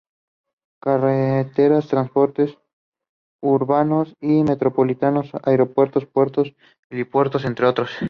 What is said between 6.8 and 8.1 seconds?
helipuertos entre otros.